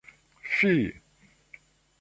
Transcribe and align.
Fi! 0.55 0.73